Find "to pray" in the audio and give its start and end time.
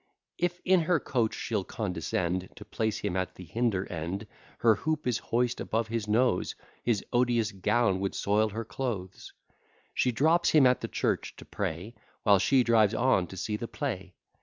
11.35-11.93